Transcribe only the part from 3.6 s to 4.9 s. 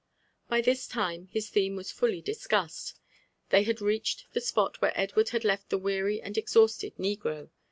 bad reached the spot